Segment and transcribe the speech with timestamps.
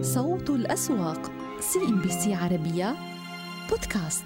[0.00, 2.96] صوت الأسواق CNBC عربية
[3.70, 4.24] بودكاست.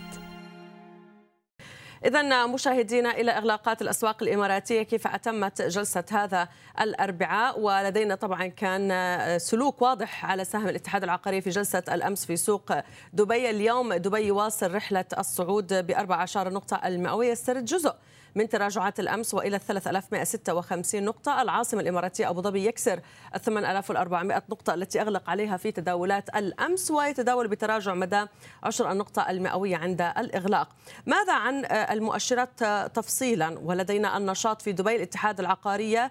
[2.05, 6.49] إذا مشاهدينا إلى إغلاقات الأسواق الإماراتية كيف أتمت جلسة هذا
[6.81, 12.73] الأربعاء؟ ولدينا طبعا كان سلوك واضح على سهم الاتحاد العقاري في جلسة الأمس في سوق
[13.13, 13.51] دبي.
[13.51, 17.31] اليوم دبي يواصل رحلة الصعود بأربع عشر نقطة المئوية.
[17.31, 17.95] يسترد جزء
[18.35, 21.43] من تراجعات الأمس وإلى 3156 نقطة.
[21.43, 23.01] العاصمة الإماراتية أبو ظبي يكسر
[23.43, 28.27] 8400 نقطة التي أغلق عليها في تداولات الأمس ويتداول بتراجع مدى
[28.63, 30.69] 10 النقطة المئوية عند الإغلاق.
[31.07, 34.97] ماذا عن المؤشرات تفصيلا؟ ولدينا النشاط في دبي.
[34.97, 36.11] الاتحاد العقارية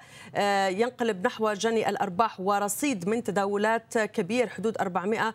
[0.68, 5.34] ينقلب نحو جني الأرباح ورصيد من تداولات كبير حدود 410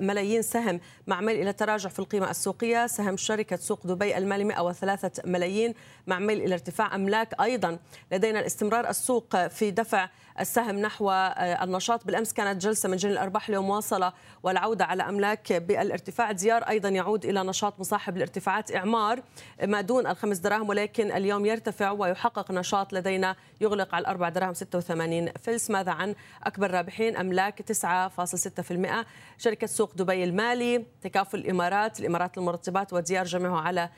[0.00, 2.86] ملايين سهم مع ميل إلى تراجع في القيمة السوقية.
[2.86, 5.74] سهم شركة سوق دبي المالي 103 ملايين
[6.06, 7.40] مع ميل إلى ارتفاع أملاك.
[7.40, 7.78] أيضا
[8.12, 10.08] لدينا الاستمرار السوق في دفع
[10.40, 12.06] السهم نحو النشاط.
[12.06, 14.12] بالأمس كانت جلسة من جني الأرباح اليوم واصلة
[14.42, 16.32] والعودة على أملاك بالارتفاع.
[16.32, 18.76] ديار أيضا يعود إلى نشاط مصاحب الارتفاعات.
[18.76, 19.22] إعمار
[19.64, 25.32] ما دون الخمس دراهم ولكن اليوم يرتفع ويحقق نشاط لدينا يغلق على الأربع دراهم 86
[25.42, 25.70] فلس.
[25.70, 29.06] ماذا عن أكبر رابحين؟ أملاك 9.6%
[29.38, 33.90] شركة سوق دبي المالي تكافل الإمارات الإمارات المرتبات وديار جميعه على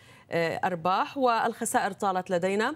[0.65, 1.19] أرباح.
[1.19, 2.75] والخسائر طالت لدينا.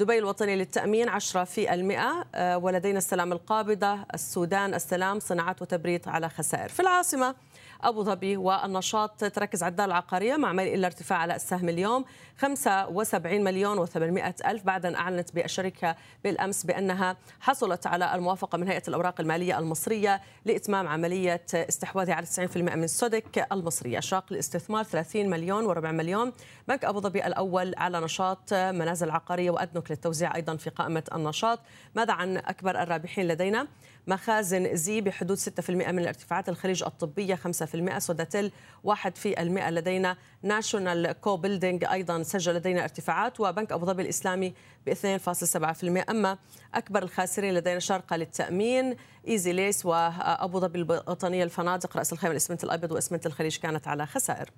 [0.00, 2.26] دبي الوطني للتأمين 10 في المئة.
[2.56, 6.68] ولدينا السلام القابضة السودان السلام صناعات وتبريد على خسائر.
[6.68, 7.34] في العاصمة
[7.82, 12.04] أبو ظبي والنشاط تركز عدال العقارية مع ميل إلى ارتفاع على السهم اليوم
[12.38, 18.82] 75 مليون و800 ألف بعد أن أعلنت بالشركة بالأمس بأنها حصلت على الموافقة من هيئة
[18.88, 23.98] الأوراق المالية المصرية لإتمام عملية استحواذها على 90% من سودك المصرية.
[23.98, 26.32] أشراق الاستثمار 30 مليون وربع مليون.
[26.68, 31.58] بنك أبو ظبي الأول على نشاط منازل عقارية وأدنوك للتوزيع أيضا في قائمة النشاط.
[31.94, 33.66] ماذا عن أكبر الرابحين لدينا؟
[34.06, 36.48] مخازن زي بحدود 6% من الارتفاعات.
[36.48, 38.52] الخليج الطبية 5% سوداتيل
[38.84, 44.54] 1% لدينا ناشونال كورب بيلدينج أيضا سجل لدينا ارتفاعات وبنك أبو ظبي الإسلامي
[44.86, 46.38] ب 2.7% أما
[46.74, 48.96] أكبر الخاسرين لدينا شارقة للتأمين
[49.28, 51.96] إيزي ليس وأبو ظبي الوطنية الفنادق.
[51.96, 54.50] رأس الخيمة الإسمنت الأبيض وإسمنت الخليج كانت على خسائر.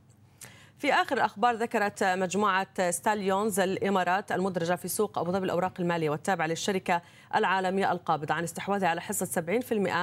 [0.78, 6.47] في آخر الأخبار ذكرت مجموعة ستاليونز الإمارات المدرجة في سوق أبو ظبي الأوراق المالية والتابعة
[6.47, 7.03] للشركة
[7.34, 9.26] العالمية القابضة عن استحواذها على حصة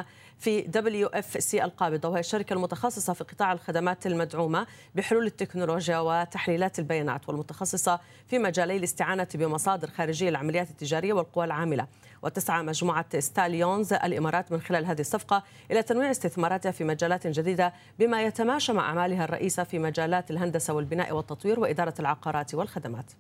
[0.03, 0.05] 70%
[0.39, 7.99] في WFC القابضة وهي الشركة المتخصصة في قطاع الخدمات المدعومة بحلول التكنولوجيا وتحليلات البيانات والمتخصصة
[8.27, 11.87] في مجالي الاستعانة بمصادر خارجية للعمليات التجارية والقوى العاملة.
[12.21, 18.23] وتسعى مجموعة ستاليونز الإمارات من خلال هذه الصفقة إلى تنويع استثماراتها في مجالات جديدة بما
[18.23, 23.11] يتماشى مع أعمالها الرئيسة في مجالات الهندسة والبناء والتطوير وإدارة العقارات والخدمات.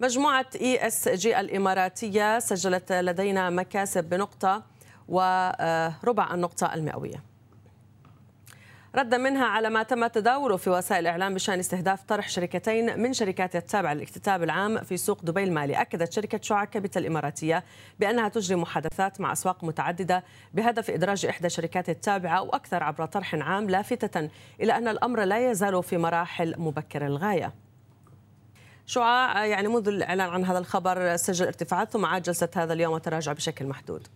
[0.00, 4.62] مجموعة ESG الإماراتية سجلت لدينا مكاسب بنقطة
[5.08, 7.22] وربع النقطة المئوية.
[8.94, 13.56] ردا منها على ما تم تداوله في وسائل الإعلام بشأن استهداف طرح شركتين من شركات
[13.56, 15.80] التابعة للاكتتاب العام في سوق دبي المالي.
[15.80, 17.64] أكدت شركة شعاع كابيتال الإماراتية
[18.00, 20.24] بأنها تجري محادثات مع أسواق متعددة
[20.54, 24.30] بهدف إدراج إحدى شركات التابعة وأكثر عبر طرح عام لافتة
[24.60, 27.63] إلى أن الأمر لا يزال في مراحل مبكرة للغاية
[28.86, 33.32] شعاع يعني منذ الإعلان عن هذا الخبر سجل ارتفاعات ثم عاد جلسة هذا اليوم وتراجع
[33.32, 34.08] بشكل محدود.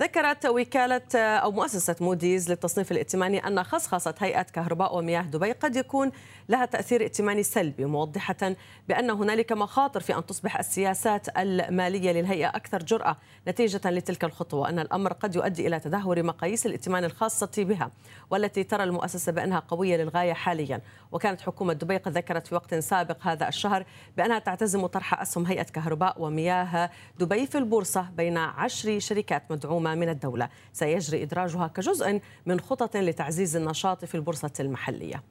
[0.00, 6.12] ذكرت وكالة أو مؤسسة موديز للتصنيف الائتماني أن خصخصة هيئة كهرباء ومياه دبي قد يكون
[6.48, 8.54] لها تأثير ائتماني سلبي موضحة
[8.88, 13.16] بأن هنالك مخاطر في أن تصبح السياسات المالية للهيئة أكثر جرأة
[13.48, 17.90] نتيجة لتلك الخطوة وأن الأمر قد يؤدي إلى تدهور مقاييس الائتمان الخاصة بها
[18.30, 20.80] والتي ترى المؤسسة بأنها قوية للغاية حاليا.
[21.12, 23.84] وكانت حكومة دبي قد ذكرت في وقت سابق هذا الشهر
[24.16, 30.08] بأنها تعتزم طرح أسهم هيئة كهرباء ومياه دبي في البورصة بين عشر شركات مدعومة من
[30.08, 30.48] الدولة.
[30.72, 35.22] سيجري إدراجها كجزء من خطط لتعزيز النشاط في البورصة المحلية.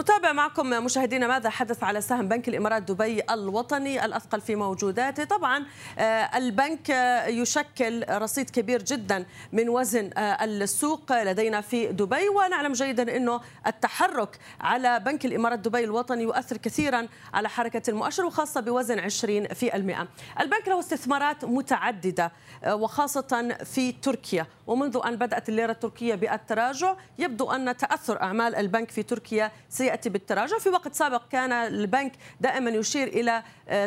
[0.00, 5.66] نتابع معكم مشاهدينا ماذا حدث على سهم بنك الإمارات دبي الوطني الأثقل في موجوداته، طبعا
[6.34, 6.88] البنك
[7.28, 12.28] يشكل رصيد كبير جدا من وزن السوق لدينا في دبي.
[12.28, 18.60] ونعلم جيدا إنه التحرك على بنك الإمارات دبي الوطني يؤثر كثيرا على حركة المؤشر وخاصة
[18.60, 20.08] بوزن 20%.
[20.40, 22.32] البنك له استثمارات متعددة
[22.66, 24.46] وخاصة في تركيا.
[24.66, 30.58] ومنذ أن بدأت الليرة التركية بالتراجع يبدو أن تأثر أعمال البنك في تركيا سيأتي بالتراجع.
[30.58, 33.42] في وقت سابق كان البنك دائما يشير إلى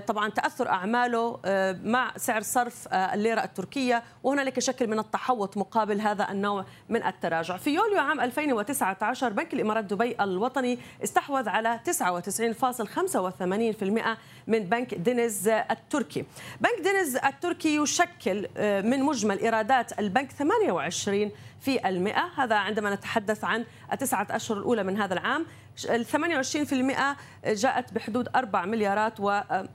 [0.07, 1.39] طبعا تأثر أعماله
[1.83, 4.03] مع سعر صرف الليرة التركية.
[4.23, 7.57] وهنالك شكل من التحوط مقابل هذا النوع من التراجع.
[7.57, 14.17] في يوليو عام 2019 بنك الإمارات دبي الوطني استحوذ على 99.85%
[14.47, 16.25] من بنك دينيز التركي.
[16.61, 20.31] بنك دينيز التركي يشكل من مجمل إيرادات البنك
[20.69, 21.31] 28
[21.61, 22.29] في المئة.
[22.35, 25.45] هذا عندما نتحدث عن التسعة أشهر الأولى من هذا العام.
[25.85, 29.21] ال 28% جاءت بحدود 4 مليارات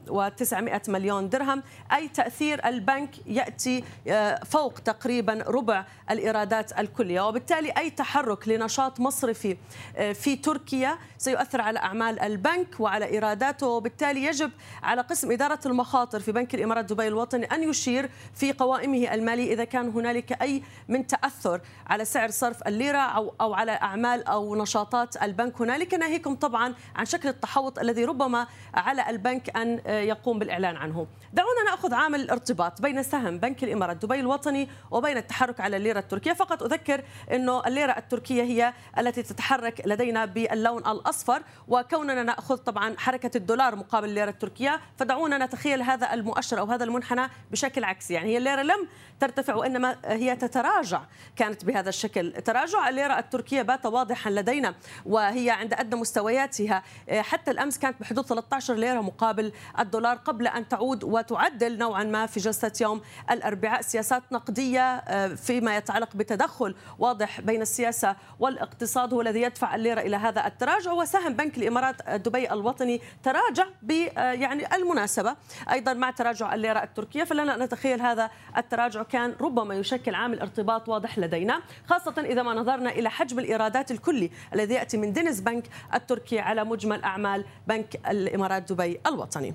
[0.09, 1.63] و900 مليون درهم.
[1.93, 7.29] أي تأثير البنك يأتي آه، فوق تقريبا ربع الإيرادات الكلية.
[7.29, 9.57] وبالتالي أي تحرك لنشاط مصرفي
[9.97, 13.67] آه، في تركيا سيؤثر على أعمال البنك وعلى إيراداته.
[13.67, 14.51] وبالتالي يجب
[14.83, 19.65] على قسم إدارة المخاطر في بنك الإمارات دبي الوطني أن يشير في قوائمه المالية إذا
[19.65, 22.99] كان هنالك أي من تأثر على سعر صرف الليرة
[23.41, 25.61] أو, على أعمال أو نشاطات البنك.
[25.61, 31.07] هنالك ناهيكم طبعا عن شكل التحوط الذي ربما على البنك أن يقوم بالإعلان عنه.
[31.33, 36.33] دعونا نأخذ عامل الارتباط بين سهم بنك الإمارات دبي الوطني وبين التحرك على الليرة التركية.
[36.33, 43.37] فقط أذكر أنه الليرة التركية هي التي تتحرك لدينا باللون الأصفر وكوننا نأخذ طبعا حركة
[43.37, 48.15] الدولار مقابل الليرة التركية فدعونا نتخيل هذا المؤشر أو هذا المنحنى بشكل عكسي.
[48.15, 48.89] يعني هي الليرة لم
[49.21, 51.03] ترتفع وإنما هي تتراجع
[51.37, 52.89] كانت بهذا الشكل تراجع.
[52.89, 54.75] الليرة التركية بات واضحا لدينا
[55.07, 56.83] وهي عند أدنى مستوياتها.
[57.11, 62.41] حتى الأمس كانت بحدود 13 ليرة مقابل الدولار قبل أن تعود وتعدل نوعا ما في
[62.41, 63.01] جلسة يوم
[63.31, 63.83] الأربعاء.
[63.83, 65.05] سياسات نقدية
[65.35, 70.93] فيما يتعلق بتدخل واضح بين السياسة والاقتصاد هو الذي يدفع الليرة إلى هذا التراجع.
[70.93, 75.37] وسهم بنك الإمارات دبي الوطني تراجع ب يعني المناسبة.
[75.71, 81.19] أيضا مع تراجع الليرة التركية فلنا نتخيل هذا التراجع كان ربما يشكل عامل ارتباط واضح
[81.19, 85.64] لدينا خاصة إذا ما نظرنا إلى حجم الإيرادات الكلي الذي يأتي من دينيس بنك
[85.95, 89.55] التركي على مجمل أعمال بنك الإمارات دبي الوطني.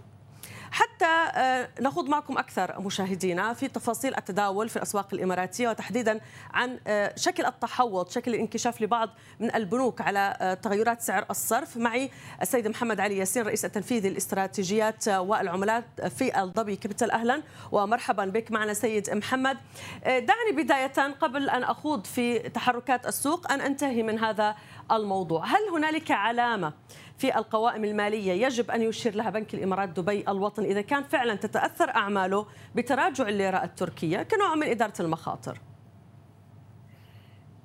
[0.71, 6.19] حتى آه، نخوض معكم أكثر مشاهدينا في تفاصيل التداول في الأسواق الإماراتية وتحديدا
[6.53, 11.77] عن آه، شكل التحوط شكل الانكشاف لبعض من البنوك على آه، تغيرات سعر الصرف.
[11.77, 12.11] معي
[12.41, 17.43] السيد محمد علي ياسين رئيس التنفيذي الاستراتيجيات والعملات في الضبي كابيتال أهلا.
[17.71, 19.57] ومرحبا بك معنا سيد محمد.
[20.05, 24.55] دعني بداية قبل أن أخوض في تحركات السوق أن أنتهي من هذا
[24.91, 25.45] الموضوع.
[25.45, 26.73] هل هنالك علامة
[27.19, 31.89] في القوائم المالية يجب أن يشير لها بنك الإمارات دبي الوطني إذا كان فعلا تتأثر
[31.89, 32.45] أعماله
[32.75, 35.59] بتراجع الليرة التركية كنوع من إدارة المخاطر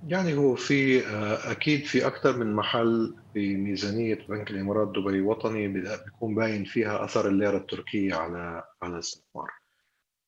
[0.09, 5.69] يعني هو في آه، أكيد في أكثر من محل في ميزانيه بنك الإمارات دبي الوطني
[5.69, 9.51] بيكون باين فيها أثر الليرة التركية على على الاستثمار.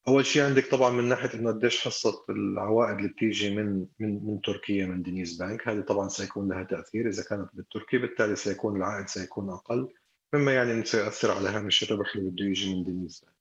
[0.08, 4.40] أول شيء عندك طبعا من ناحية إنه قديش حصه العوائد اللي بتيجي من من من
[4.40, 5.68] تركيا من دينيز بانك.
[5.68, 7.08] هذه طبعا سيكون لها تأثير.
[7.08, 9.88] إذا كانت بالتركي بالتالي سيكون العائد سيكون أقل
[10.34, 13.36] مما يعني إنه سيؤثر على هامش الربح اللي بده يجي من دينيز بانك.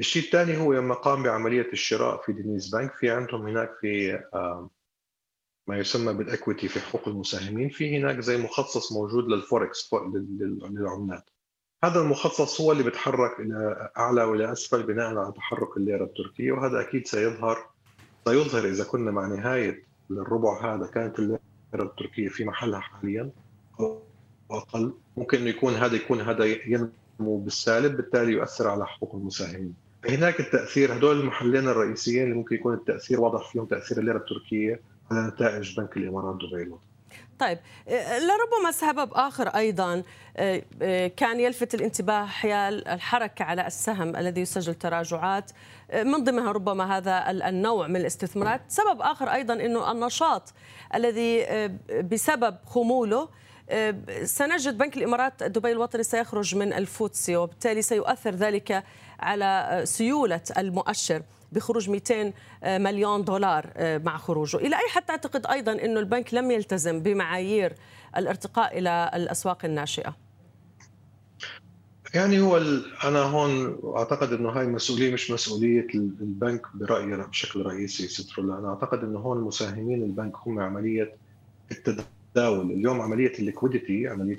[0.00, 4.22] الشيء الثاني هو لما قام بعملية الشراء في دينيز بانك في عندهم هناك في
[5.66, 7.68] ما يسمى بال equity في حقوق المساهمين.
[7.68, 9.90] في هناك زي مخصص موجود للفوركس
[10.70, 11.30] للعملات.
[11.84, 16.80] هذا المخصص هو اللي بيتحرك إلى أعلى وإلى أسفل بناء على تحرك الليرة التركية وهذا
[16.80, 17.66] أكيد سيظهر
[18.28, 21.38] سيظهر إذا كنا مع نهاية الربع هذا كانت الليرة
[21.74, 23.30] التركية في محلها حاليا
[23.80, 24.02] أو
[24.50, 24.92] أقل.
[25.16, 29.74] ممكن إنه يكون هذا يكون هذا ينمو بالسالب بالتالي يؤثر على حقوق المساهمين.
[30.08, 35.28] هناك التأثير هدول المحلين الرئيسيين اللي ممكن يكون التأثير واضح فيهم تأثير الليرة التركية على
[35.28, 36.87] نتائج بنك الإمارات دبي الوطني
[37.38, 40.02] طيب آه، لربما سبب آخر أيضا
[40.36, 45.50] آه، آه، كان يلفت الانتباه حيال الحركة على السهم الذي يسجل تراجعات.
[45.94, 48.60] من ضمنها ربما هذا النوع من الاستثمارات.
[48.68, 50.52] سبب آخر أيضا أنه النشاط
[50.94, 51.46] الذي
[52.02, 53.28] بسبب خموله
[54.24, 58.84] سنجد بنك الإمارات دبي الوطني سيخرج من الفوتسي وبالتالي سيؤثر ذلك
[59.20, 61.22] على سيولة المؤشر
[61.52, 62.32] بخروج 200
[62.62, 64.56] آه، مليون دولار آه، مع خروجه.
[64.56, 67.74] إلى أي حد تعتقد أيضا أنه البنك لم يلتزم بمعايير
[68.16, 70.16] الارتقاء إلى الأسواق الناشئة؟
[72.14, 72.56] يعني هو
[73.04, 78.98] أنا هون أعتقد إنه هاي مسؤولية مش مسؤولية البنك برأيي بشكل رئيسي سترو أنا أعتقد
[79.04, 81.16] إنه هون مساهمين البنك هم عملية
[82.28, 84.38] التداول اليوم عملية ال liquidity عملية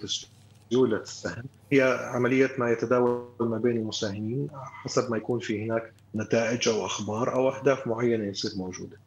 [0.70, 1.82] سيوله السهم هي
[2.14, 7.50] عملية ما يتداول ما بين المساهمين حسب ما يكون في هناك نتائج أو أخبار أو
[7.50, 8.98] أهداف معينة يصير موجودة.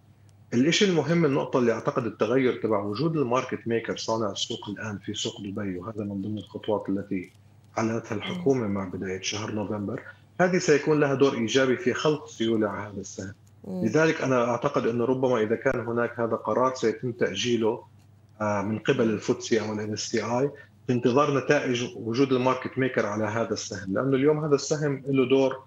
[0.55, 5.15] الشيء المهم النقطة اللي أعتقد التغير تبع وجود ال market maker صانع السوق الآن في
[5.15, 7.31] سوق دبي وهذا من ضمن الخطوات التي
[7.79, 10.03] اعلنتها الحكومة مع بداية شهر نوفمبر
[10.41, 13.35] هذه سيكون لها دور إيجابي في خلق سيولة على هذا السهم.
[13.69, 17.85] لذلك أنا أعتقد انه ربما إذا كان هناك هذا قرار سيتم تأجيله
[18.65, 20.51] من قبل الفوتسي أو ال MSCI
[20.87, 25.29] في انتظار نتائج وجود ال market maker على هذا السهم لأنه اليوم هذا السهم له
[25.29, 25.63] دور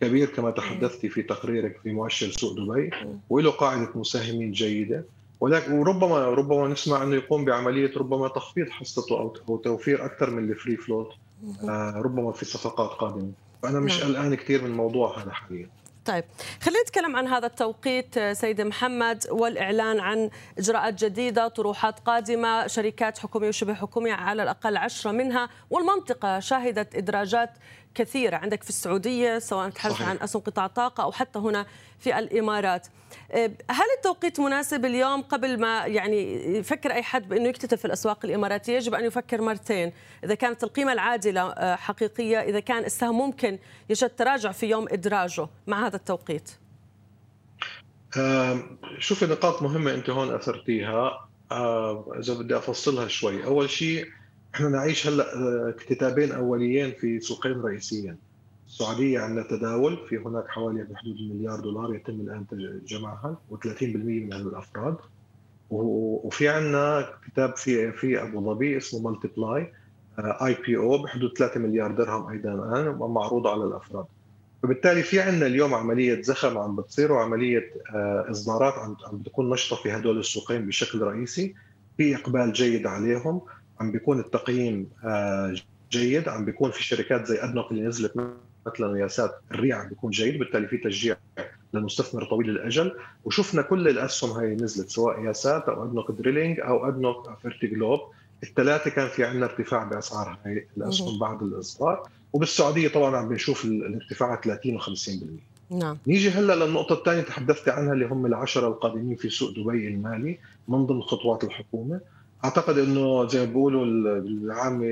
[0.00, 2.90] كبير كما تحدثتي في تقريرك في مؤشر سوق دبي
[3.30, 5.04] وله قاعدة مساهمين جيدة.
[5.40, 9.18] ولكن وربما ربما نسمع أنه يقوم بعملية ربما تخفيض حصته
[9.48, 11.12] أو توفير أكثر من الفري فلوت
[11.68, 13.32] آه ربما في صفقات قادمة.
[13.62, 14.08] فأنا مش نعم.
[14.08, 15.68] قلقان كثير من الموضوع هذا حاليا.
[16.04, 16.24] طيب
[16.62, 23.48] خلينا نتكلم عن هذا التوقيت سيدي محمد والإعلان عن إجراءات جديدة طروحات قادمة شركات حكومية
[23.48, 27.50] وشبه حكومية على الأقل عشرة منها والمنطقة شهدت إدراجات
[27.94, 31.66] كثيرة عندك في السعودية سواء نتحدث عن أسهم قطاع الطاقة أو حتى هنا
[31.98, 32.86] في الإمارات.
[33.30, 38.24] أه، هل التوقيت مناسب اليوم قبل ما يعني يفكر أي حد بأنه يكتتب في الأسواق
[38.24, 39.92] الإماراتية؟ يجب أن يفكر مرتين.
[40.24, 43.58] إذا كانت القيمة العادلة أه، حقيقية إذا كان السهم ممكن
[43.90, 45.48] يشهد تراجع في يوم إدراجه.
[45.66, 46.50] مع هذا التوقيت.
[48.16, 48.62] أه،
[48.98, 51.30] شوفي نقاط مهمة أنت هون أثرتيها.
[52.18, 53.44] إذا بدي أفصلها شوي.
[53.44, 54.06] أول شيء
[54.54, 58.16] إحنا نعيش هلأ آه، اكتتابين أوليين في سوقين رئيسيين.
[58.66, 62.44] السعودية عندنا تداول في هناك حوالي بحدود المليار دولار يتم الآن
[62.86, 64.96] جمعها و30% من الأفراد.
[65.70, 69.72] وفي عندنا اكتتاب في في أبو ظبي اسمه مالتيبلاي
[70.18, 74.04] IPO بحدود 3 مليار درهم أيضا الآن ومعروض على الأفراد.
[74.62, 79.92] فبالتالي في عندنا اليوم عملية زخم عم بتصير وعملية آه، إصدارات عم بتكون نشطة في
[79.92, 81.54] هدول السوقين بشكل رئيسي
[81.96, 83.40] في إقبال جيد عليهم.
[83.80, 85.54] عم بيكون التقييم آه،
[85.90, 86.28] جيد.
[86.28, 88.12] عم بيكون في شركات زي ادنوك اللي نزلت
[88.66, 91.16] مثلا ياسات الريع عم بيكون جيد بالتالي في تشجيع
[91.74, 92.92] للمستثمر طويل الأجل.
[93.24, 98.00] وشفنا كل الأسهم هاي نزلت سواء ياسات أو ادنوك دريلينج أو ادنوك فيرتيجلوب.
[98.42, 102.08] الثلاثة كان في عندنا ارتفاع بأسعار هاي الأسهم بعد الإصدار.
[102.32, 105.10] وبالسعودية طبعا عم بنشوف الارتفاع 30 و50%
[105.70, 105.98] نعم.
[106.06, 110.86] نيجي هلأ للنقطة الثانية تحدثت عنها اللي هم العشرة القادمين في سوق دبي المالي من
[110.86, 112.00] ضمن خطوات الحكومة.
[112.44, 113.84] أعتقد إنه زي ما بيقولوا
[114.20, 114.86] بالعامه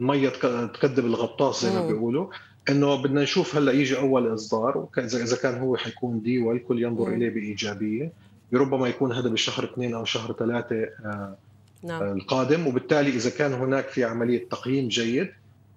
[0.00, 0.28] المية
[0.66, 2.26] تكذب الغطاس زي ما بيقولوا.
[2.68, 7.30] إنه بدنا نشوف هلأ يجي أول إصدار اذا كان هو حيكون دي والكل ينظر إليه
[7.30, 8.12] بإيجابية.
[8.54, 11.36] ربما يكون هذا بشهر اثنين أو شهر ثلاثة آه،
[11.82, 12.02] نعم.
[12.02, 12.66] القادم.
[12.66, 15.28] وبالتالي إذا كان هناك في عملية تقييم جيد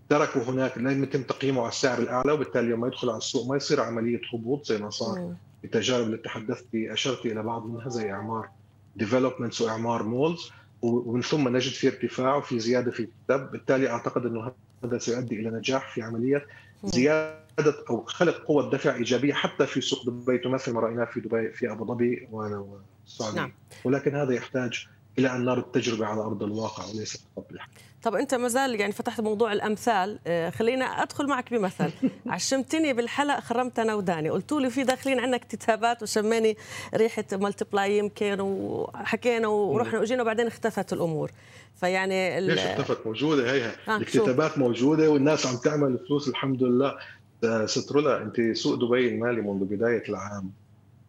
[0.09, 3.81] تركوا هناك لم يتم تقييمه على السعر الأعلى وبالتالي لما يدخل على السوق ما يصير
[3.81, 8.49] عملية هبوط زي ما صار بالتجارب اللي تحدثت أشرت إلى بعض منها زي إعمار
[8.95, 10.51] Developments وإعمار Malls
[10.81, 14.51] ومن ثم نجد في ارتفاع وفي زيادة في الاكتتاب بالتالي أعتقد أنه
[14.83, 16.45] هذا سيؤدي إلى نجاح في عملية
[16.83, 20.37] زيادة أو خلق قوة دفع إيجابية حتى في سوق دبي.
[20.37, 23.51] تمثل ما رأيناه في دبي في أبو ظبي والسعوديه نعم.
[23.83, 24.87] ولكن هذا يحتاج
[25.21, 28.91] إلى أن نرى التجربة على أرض الواقع وليس فقط بالحكي طب أنت ما زال يعني
[28.93, 31.91] فتحت موضوع الأمثال آه، خلينا أدخل معك بمثل.
[32.27, 34.29] عشمتني بالحلق خرمت أنا وداني.
[34.29, 36.57] قلت لي في داخلين عندنا اكتتابات وشماني
[36.95, 41.31] ريحة ملتبلاي يمكن وحكينا ورحنا واجينا وبعدين اختفت الأمور.
[41.75, 46.95] فيعني ليش اختفت؟ موجودة هيها آه الكتابات موجودة والناس عم تعمل فلوس الحمد لله.
[47.43, 50.51] آه، سترولا أنت سوق دبي المالي منذ بداية العام.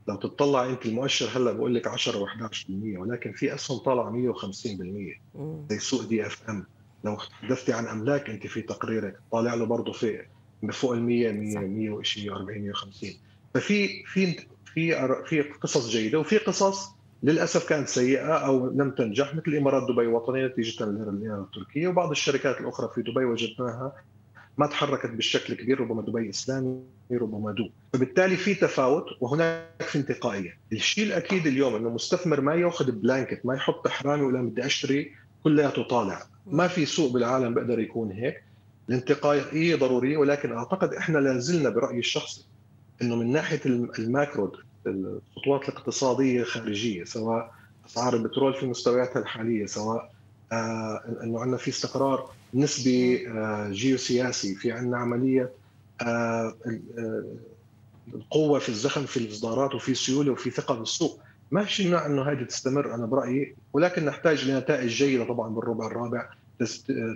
[0.09, 4.57] لو تطلع انت المؤشر هلا بقول لك 10 و11% ولكن في اسهم طالعة 150%
[5.71, 6.67] زي سوق دي إف إم.
[7.05, 10.23] لو تحدثتي عن أملاك انت في تقريرك طالع له برضه في
[10.73, 13.11] فوق ال 100 100 100 وشيء 40 150
[13.55, 16.91] ففي في في في قصص جيدة وفي قصص
[17.23, 22.61] للأسف كانت سيئة أو لم تنجح مثل الإمارات دبي الوطني نتيجة للليره التركية وبعض الشركات
[22.61, 23.93] الأخرى في دبي وجدناها
[24.59, 26.81] ما تحركت بالشكل كبير ربما دبي إسلامي
[27.13, 27.69] ربما دو.
[27.93, 30.59] فبالتالي في تفاوت وهناك في انتقائية.
[30.73, 35.13] الشيء الأكيد اليوم إنه مستثمر ما يأخذ blanket ما يحط حرام ويقول بدي أشتري
[35.45, 38.43] كلياته طالع ما في سوق بالعالم بيقدر يكون هيك.
[38.89, 42.45] الانتقائية ضرورية ولكن أعتقد إحنا لا زلنا برأيي الشخصي
[43.03, 43.61] إنه من ناحية
[43.99, 44.53] الماكرو
[44.87, 47.55] الخطوات الاقتصادية الخارجيه سواء
[47.87, 50.13] أسعار البترول في مستوياتها الحالية سواء
[51.23, 55.51] إنه عندنا في استقرار نسبي آه جيوسياسي في عندنا عملية
[56.03, 56.55] آه,
[56.99, 57.25] آه،
[58.15, 61.21] القوة في الزخم في الإصدارات وفي سيولة وفي ثقة بالسوق.
[61.51, 63.55] ما في إنه هذه تستمر أنا برأيي.
[63.73, 66.31] ولكن نحتاج لنتائج جيدة طبعا بالربع الرابع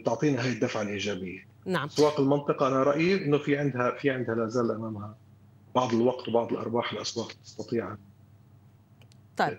[0.05, 1.47] تعطينا هذه الدفعة الإيجابية.
[1.67, 1.87] نعم.
[1.87, 5.15] اسواق المنطقة أنا رأيي إنه في عندها في عندها لا زال أمامها
[5.75, 7.97] بعض الوقت وبعض الأرباح الأسواق تستطيع.
[9.37, 9.59] طيب.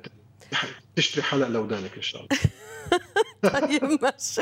[0.96, 2.40] تشتري حلق لودانك إن شاء الله.
[3.54, 4.42] طيب ماشي.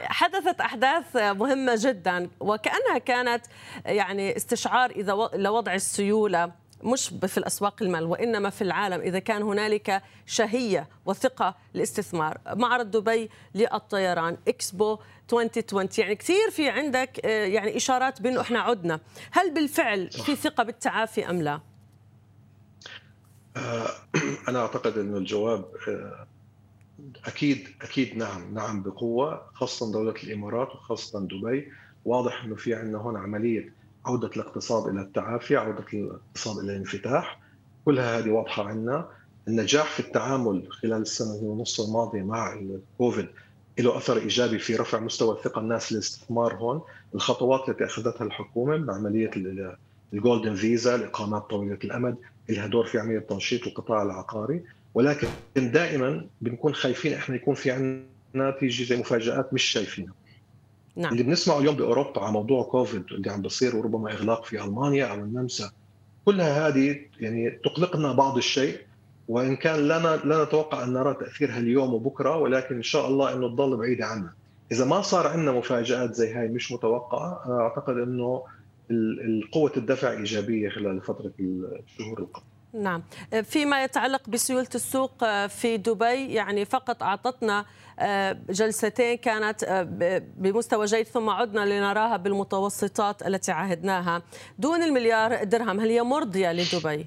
[0.00, 3.46] حدثت أحداث مهمة جدا وكأنها كانت
[3.86, 10.02] يعني استشعار إذا لوضع السيولة مش في الأسواق المال وإنما في العالم إذا كان هنالك
[10.26, 14.98] شهية وثقة للاستثمار معرض دبي للطيران إكسبو
[15.32, 19.00] 2020 يعني كثير في عندك آه، يعني إشارات بأنه إحنا عدنا.
[19.30, 21.60] هل بالفعل في ثقة بالتعافي أم لا؟
[23.56, 23.88] آه،
[24.48, 25.64] أنا أعتقد أنه الجواب
[27.26, 31.72] أكيد أكيد نعم نعم بقوة خاصة دولة الإمارات وخاصة دبي.
[32.04, 33.72] واضح أنه في عندنا هون عملية
[34.06, 37.40] عودة الاقتصاد إلى التعافي، عودة الاقتصاد إلى الانفتاح،
[37.84, 39.08] كلها هذه واضحة عندنا،
[39.48, 43.28] النجاح في التعامل خلال السنة ونص الماضية مع الكوفيد
[43.78, 46.80] له أثر إيجابي في رفع مستوى الثقه الناس للاستثمار هون،
[47.14, 49.30] الخطوات التي أخذتها الحكومة من عملية
[50.12, 52.16] الجولدن فيزا الإقامات طويلة الأمد
[52.48, 54.62] لها دور في عملية تنشيط القطاع العقاري.
[54.96, 60.14] ولكن دائما بنكون خايفين إحنا يكون في عندنا تيجي زي مفاجآت مش شايفينها
[60.96, 61.12] نعم.
[61.12, 65.14] اللي بنسمعه اليوم بأوروبا على موضوع كوفيد اللي عم بصير وربما إغلاق في ألمانيا أو
[65.14, 65.70] النمسا
[66.24, 68.78] كلها هذه يعني تقلقنا بعض الشيء
[69.28, 73.48] وإن كان لا لا نتوقع أن نرى تأثيرها اليوم وبكرة ولكن إن شاء الله إنه
[73.48, 74.32] تضل بعيده عنا.
[74.72, 78.42] إذا ما صار عندنا مفاجآت زي هاي مش متوقعة أعتقد إنه
[79.52, 82.55] قوه الدفع إيجابية خلال فترة الشهور القادمة.
[82.72, 83.02] نعم
[83.42, 87.64] فيما يتعلق بسيولة السوق في دبي يعني فقط أعطتنا
[87.98, 89.82] آه، جلستين كانت آه،
[90.36, 94.22] بمستوى جيد ثم عدنا لنراها بالمتوسطات التي عهدناها
[94.58, 97.06] دون المليار درهم هل هي مرضية لدبي؟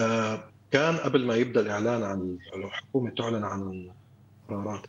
[0.00, 3.90] آه، كان قبل ما يبدأ الإعلان عن الحكومة تعلن عن
[4.50, 4.86] القرارات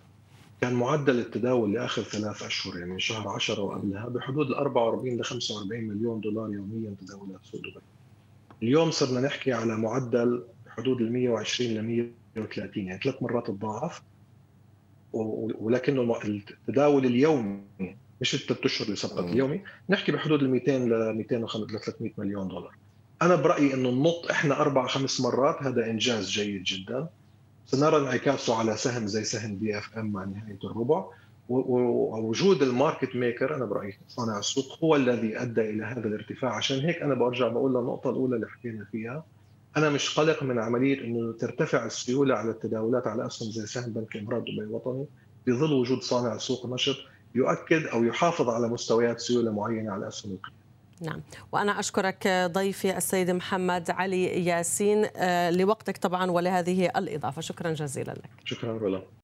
[0.61, 5.83] كان معدل التداول لآخر ثلاث أشهر يعني شهر 10 وقبلها بحدود ال 44 ل 45
[5.83, 7.92] مليون دولار يوميا تداولات سوق دبي.
[8.63, 11.81] اليوم صرنا نحكي على معدل بحدود ال 120 ل
[12.35, 14.01] 130 يعني ثلاث مرات الضعف.
[15.13, 17.61] ولكنه التداول اليومي
[18.21, 22.47] مش الثلاث أشهر اللي سبقت اليوم بنحكي بحدود ال 200 ل 200 ل 300 مليون
[22.47, 22.75] دولار.
[23.21, 27.07] أنا برأيي إنه النط إحنا أربع خمس مرات هذا إنجاز جيد جدا.
[27.65, 31.05] سنرى انعكاسه على سهم زي سهم DFM مع نهاية الربع.
[31.49, 36.55] ووجود ال market maker أنا برأيي صانع السوق هو الذي أدى إلى هذا الارتفاع.
[36.55, 39.25] عشان هيك أنا برجع بقول للنقطة الأولى اللي حكينا فيها.
[39.77, 44.15] أنا مش قلق من عملية إنه ترتفع السيولة على التداولات على أسهم زي سهم بنك
[44.15, 45.05] الامارات دبي الوطني
[45.47, 46.97] بظل وجود صانع سوق نشط
[47.35, 50.63] يؤكد أو يحافظ على مستويات سيولة معينة على أسهم القيمة.
[51.01, 51.21] نعم.
[51.51, 57.41] وأنا أشكرك ضيفي السيد محمد علي ياسين آه، لوقتك طبعا ولهذه الإضافة.
[57.41, 58.29] شكرا جزيلا لك.
[58.45, 59.01] شكرا رولا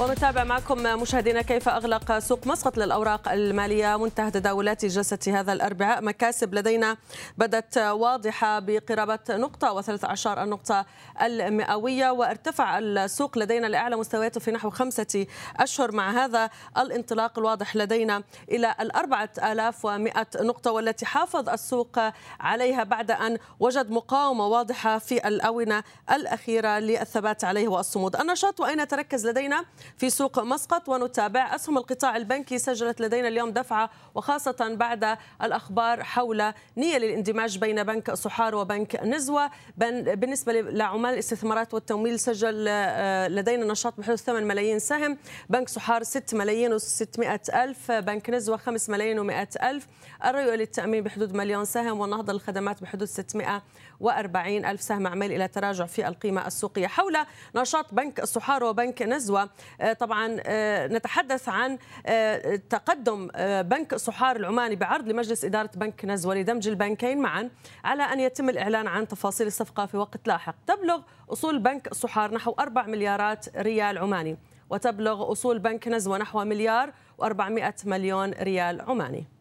[0.00, 6.02] ونتابع معكم مشاهدينا كيف أغلق سوق مسقط للأوراق المالية منتهى تداولات جلسة هذا الأربعاء.
[6.02, 6.96] مكاسب لدينا
[7.38, 10.86] بدت واضحة بقرابة نقطة وثلاث عشر النقطة
[11.22, 15.92] المئوية وارتفع السوق لدينا لأعلى مستوياته في نحو خمسة أشهر.
[15.92, 21.98] مع هذا الانطلاق الواضح لدينا إلى الأربعة آلاف ومئة نقطة والتي حافظ السوق
[22.40, 28.16] عليها بعد أن وجد مقاومة واضحة في الأونة الأخيرة للثبات عليه والصمود.
[28.16, 29.64] النشاط وأين تركز لدينا؟
[29.96, 36.52] في سوق مسقط ونتابع أسهم القطاع البنكي سجلت لدينا اليوم دفعة وخاصة بعد الأخبار حول
[36.76, 39.50] نية للاندماج بين بنك صحار وبنك نزوة.
[39.76, 45.18] بالنسبة لعمال الاستثمارات والتمويل سجل آه، لدينا نشاط بحدود 8 ملايين سهم.
[45.48, 49.86] بنك صحار 6 ملايين و600 ألف بنك نزوة 5 ملايين و100 ألف.
[50.24, 53.08] الريو للتأمين بحدود مليون سهم والنهضة للخدمات بحدود
[54.00, 57.16] 640 ألف سهم عمل إلى تراجع في القيمة السوقية حول
[57.54, 59.50] نشاط بنك الصحار وبنك نزوة.
[59.80, 63.28] آه، طبعا آه، نتحدث عن آه، تقدم
[63.62, 67.50] بنك صحار العماني بعرض لمجلس إدارة بنك نزوة لدمج البنكين معا
[67.84, 70.54] على أن يتم الإعلان عن تفاصيل الصفقة في وقت لاحق.
[70.66, 71.00] تبلغ
[71.32, 74.36] أصول بنك صحار نحو 4 مليارات ريال عماني
[74.70, 79.37] وتبلغ أصول بنك نزوة نحو مليار و400 مليون ريال عماني.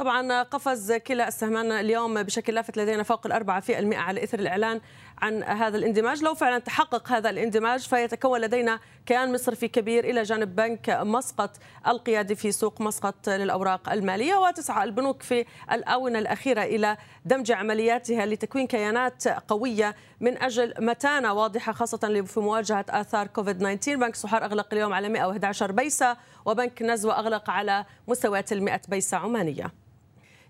[0.00, 4.80] طبعا قفز كلا السهمان اليوم بشكل لافت لدينا فوق الأربعة في المئة على إثر الإعلان
[5.18, 6.22] عن هذا الاندماج.
[6.22, 11.50] لو فعلا تحقق هذا الاندماج فيتكون لدينا كيان مصرفي كبير إلى جانب بنك مسقط
[11.86, 18.66] القيادي في سوق مسقط للأوراق المالية وتسعى البنوك في الآونة الأخيرة إلى دمج عملياتها لتكوين
[18.66, 24.68] كيانات قوية من أجل متانة واضحة خاصة في مواجهة آثار كوفيد 19 بنك صحار أغلق
[24.72, 29.79] اليوم على 111 بيسة وبنك نزوة أغلق على مستويات ال 100 بيسة عمانية.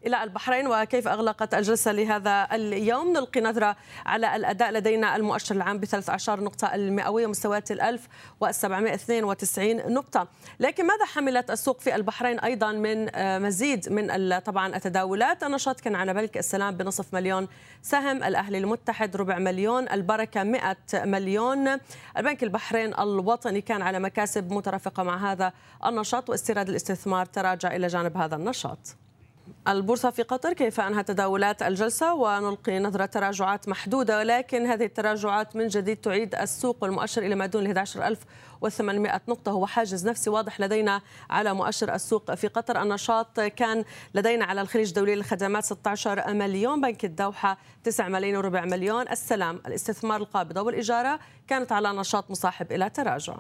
[0.07, 5.85] إلى البحرين وكيف أغلقت الجلسة لهذا اليوم؟ نلقي نظرة على الأداء لدينا المؤشر العام ب
[5.85, 10.29] 13 نقطة المئوية مستويات ال 1792 نقطة.
[10.61, 15.95] لكن ماذا حملت السوق في البحرين أيضا من آه، مزيد من طبعا التداولات؟ النشاط كان
[15.95, 17.49] على بنك السلام بنصف مليون
[17.83, 21.69] سهم الأهلي المتحد ربع مليون البركة 100 مليون.
[22.17, 25.53] البنك البحرين الوطني كان على مكاسب مترافقة مع هذا
[25.87, 28.97] النشاط واستيراد الاستثمار تراجع إلى جانب هذا النشاط.
[29.69, 35.69] البورصة في قطر كيف أنهت تداولات الجلسة ونلقي نظرة تراجعات محدودة ولكن هذه التراجعات من
[35.69, 39.53] جديد تعيد السوق والمؤشر إلى ما دون 11800 نقطة.
[39.53, 42.83] هو حاجز نفسي واضح لدينا على مؤشر السوق في قطر.
[42.83, 43.85] النشاط كان
[44.15, 49.09] لدينا على الخليج الدولي للخدمات 16 مليون بنك الدوحة 9 ملايين وربع مليون.
[49.09, 53.35] السلام الاستثمار القابضة والإجارة كانت على نشاط مصاحب إلى تراجع.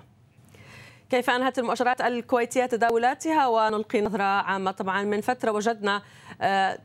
[1.10, 6.02] كيف أنهت المؤشرات الكويتية تداولاتها؟ ونلقي نظرة عامة طبعا من فترة وجدنا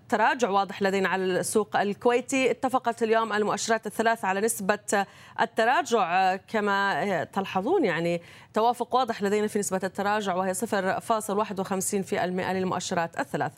[0.10, 2.52] تراجع واضح لدينا على السوق الكويتي.
[2.52, 5.06] اتفقت اليوم المؤشرات الثلاث على نسبة
[5.42, 8.22] التراجع كما تلحظون يعني
[8.54, 13.52] توافق واضح لدينا في نسبة التراجع وهي 0.51% للمؤشرات الثلاث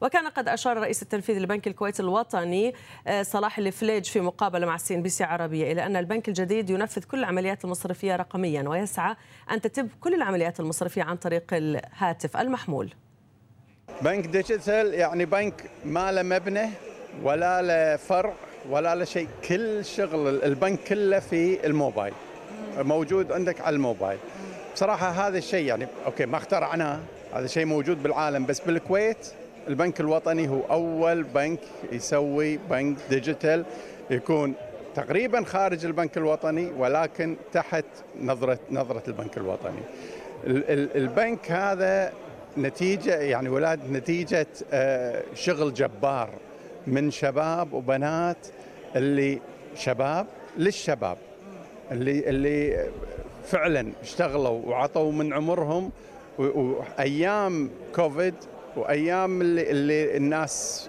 [0.00, 2.74] وكان قد أشار الرئيس التنفيذي لبنك الكويت الوطني
[3.06, 7.64] آه، صلاح الفليج في مقابلة مع CNBC عربية إلى أن البنك الجديد ينفذ كل العمليات
[7.64, 9.16] المصرفية رقميا ويسعى
[9.50, 12.94] أن تتم كل العمليات المصرفية عن طريق الهاتف المحمول.
[14.02, 16.68] بنك digital يعني بنك ما له مبنى
[17.22, 18.32] ولا له فرع
[18.70, 19.28] ولا له شيء.
[19.48, 22.12] كل شغل البنك كله في الموبايل.
[22.78, 24.18] موجود عندك على الموبايل.
[24.74, 27.00] بصراحة هذا الشيء يعني okay ما اخترعناه
[27.34, 29.26] هذا شيء موجود بالعالم بس بالكويت
[29.68, 31.58] البنك الوطني هو أول بنك
[31.92, 33.64] يسوي بنك digital
[34.10, 34.54] يكون
[34.94, 37.84] تقريبا خارج البنك الوطني ولكن تحت
[38.22, 39.80] نظره نظرة البنك الوطني.
[40.46, 42.12] البنك هذا
[42.58, 46.30] نتيجه يعني ولاد نتيجة آه، شغل جبار
[46.86, 48.46] من شباب وبنات
[48.96, 49.40] اللي
[49.74, 50.26] شباب
[50.58, 51.18] للشباب
[51.92, 52.86] اللي اللي
[53.44, 55.90] فعلا اشتغلوا وعطوا من عمرهم
[56.38, 58.34] وايام كوفيد
[58.76, 60.88] وأيام اللي, اللي الناس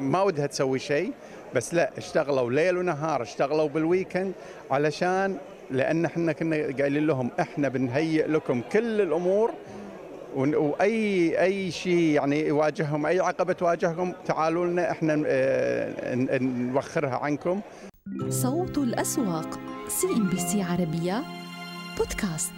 [0.00, 1.12] ما ودها تسوي شيء
[1.54, 4.32] بس لا اشتغلوا ليل ونهار اشتغلوا بالويكند
[4.70, 5.36] علشان
[5.70, 9.50] لأن إحنا كنا قايلين لهم إحنا بنهيئ لكم كل الأمور
[10.36, 17.60] وأي أي شيء يعني يواجههم أي عقبة تواجههم تعالوا لنا إحنا آه، نوخرها عنكم.
[18.28, 21.22] صوت الأسواق CNBC عربية
[21.98, 22.57] بودكاست.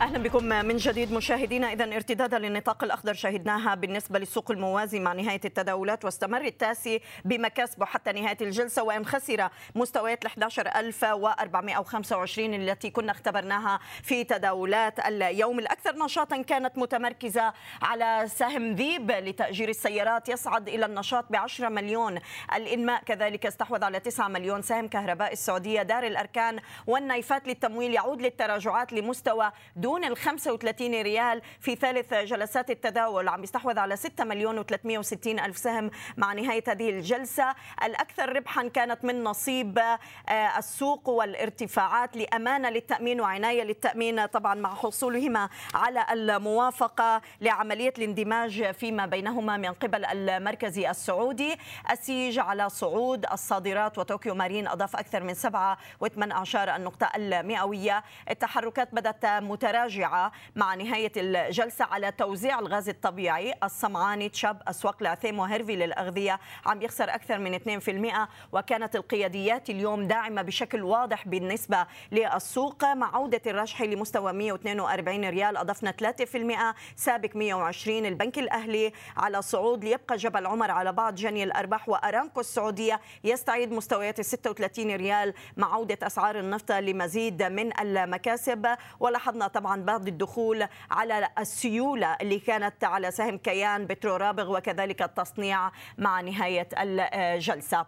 [0.00, 5.40] أهلا بكم من جديد مشاهدينا إذا ارتدادا للنطاق الأخضر شهدناها بالنسبة للسوق الموازي مع نهاية
[5.44, 13.80] التداولات واستمر التاسي بمكاسبه حتى نهاية الجلسة وإن خسر مستويات ال 11425 التي كنا اختبرناها
[14.02, 15.58] في تداولات اليوم.
[15.58, 20.28] الأكثر نشاطا كانت متمركزة على سهم ذيب لتأجير السيارات.
[20.28, 22.18] يصعد إلى النشاط ب 10 مليون
[22.54, 23.02] الإنماء.
[23.04, 25.82] كذلك استحوذ على 9 مليون سهم كهرباء السعودية.
[25.82, 29.52] دار الأركان والنايفات للتمويل يعود للتراجعات لمستوى
[29.86, 33.28] دون ال 35 ريال في ثالث جلسات التداول.
[33.28, 37.54] عم يستحوذ على 6 مليون و360 ألف سهم مع نهاية هذه الجلسة.
[37.84, 45.48] الأكثر ربحا كانت من نصيب آه، السوق والارتفاعات لأمانة للتأمين وعناية للتأمين طبعا مع حصولهما
[45.74, 51.56] على الموافقة لعملية الاندماج فيما بينهما من قبل المركز السعودي.
[51.90, 58.04] السيج على صعود الصادرات وطوكيو مارين أضاف أكثر من 7.8 النقطة المئوية.
[58.30, 63.54] التحركات بدأت متراجعة راجعة مع نهاية الجلسة على توزيع الغاز الطبيعي.
[63.64, 70.42] الصمعاني تشاب أسواق العثيم وهيرفي للأغذية عم يخسر أكثر من 2% وكانت القياديات اليوم داعمة
[70.42, 72.84] بشكل واضح بالنسبة للسوق.
[72.84, 80.16] مع عودة الرشح لمستوى 142 ريال أضفنا 3% سابق 120 البنك الأهلي على صعود ليبقى
[80.16, 86.06] جبل عمر على بعض جني الأرباح وأرامكو السعودية يستعيد مستويات ال 36 ريال مع عودة
[86.06, 88.76] أسعار النفط لمزيد من المكاسب.
[89.00, 95.02] ولاحظنا طبعا طبعا بعد الدخول على السيولة اللي كانت على سهم كيان بترو رابغ وكذلك
[95.02, 97.86] التصنيع مع نهاية الجلسة.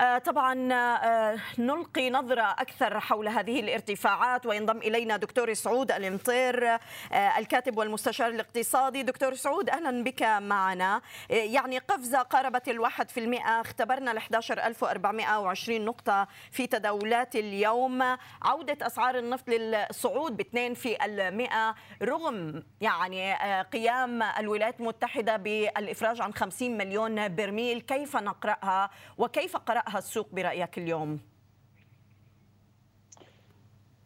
[0.00, 6.78] طبعا آه، نلقي نظرة أكثر حول هذه الارتفاعات وينضم إلينا دكتور سعود الامطير آه،
[7.12, 9.02] الكاتب والمستشار الاقتصادي.
[9.02, 11.00] دكتور سعود أهلا بك معنا.
[11.30, 18.02] يعني قفزة قاربت الواحد في المئة اختبرنا ال 11420 نقطة في تداولات اليوم.
[18.42, 26.76] عودة أسعار النفط للصعود باثنين في المئة رغم يعني قيام الولايات المتحدة بالإفراج عن 50
[26.76, 31.20] مليون برميل كيف نقرأها؟ وكيف قرأ يقرأها السوق برأيك اليوم؟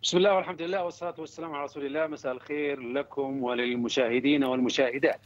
[0.03, 2.07] بسم الله والحمد لله والصلاة والسلام على رسول الله.
[2.07, 5.21] مساء الخير لكم وللمشاهدين والمشاهدات.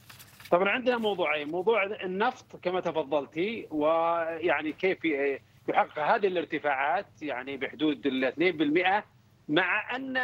[0.51, 1.49] طبعا عندنا موضوعين.
[1.49, 5.05] موضوع النفط كما تفضلتي ويعني كيف
[5.69, 9.05] يحقق هذه الارتفاعات يعني بحدود ال 2%
[9.49, 10.17] مع أن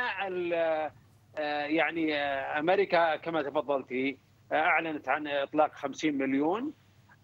[1.76, 2.14] يعني
[2.58, 4.18] أمريكا كما تفضلتي
[4.52, 6.72] أعلنت عن إطلاق 50 مليون.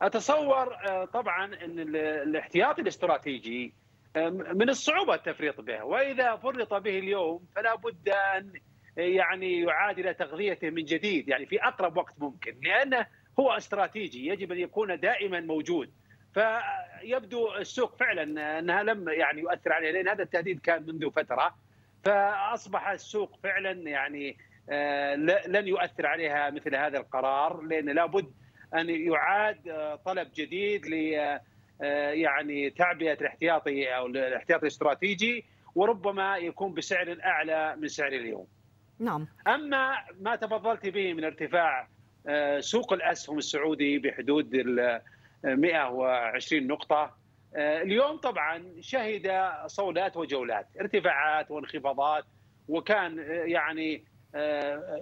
[0.02, 3.74] أتصور آه، طبعا إن الاحتياطي الاستراتيجي
[4.16, 5.84] آه، من الصعوبة التفريط به.
[5.84, 8.52] وإذا فرط به اليوم فلا بد أن
[8.96, 13.06] يعني يعاد إلى تغذيته من جديد يعني في أقرب وقت ممكن لأنه
[13.40, 15.90] هو استراتيجي يجب أن يكون دائما موجود.
[16.34, 21.54] فيبدو السوق فعلا أنها لم يعني يؤثر عليه لأن هذا التهديد كان منذ فترة.
[22.04, 24.36] فأصبح السوق فعلا يعني
[24.70, 25.14] آه،
[25.46, 28.32] لن يؤثر عليها مثل هذا القرار لأن لابد
[28.74, 31.14] أن يعاد آه، طلب جديد ل
[31.82, 38.46] آه، يعني تعبئة الاحتياطي أو الاحتياطي الاستراتيجي وربما يكون بسعر أعلى من سعر اليوم.
[38.98, 39.26] نعم.
[39.46, 41.88] أما ما تفضلت به من ارتفاع
[42.60, 45.00] سوق الأسهم السعودي بحدود ال
[45.44, 47.16] 120 نقطة
[47.56, 52.24] اليوم طبعا شهد صولات وجولات ارتفاعات وانخفاضات
[52.68, 54.04] وكان يعني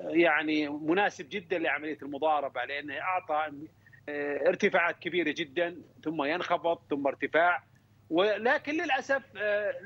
[0.09, 3.53] يعني مناسب جدا لعملية المضاربة لأنه أعطى
[4.49, 7.63] ارتفاعات كبيرة جدا ثم ينخفض ثم ارتفاع
[8.11, 9.23] ولكن للأسف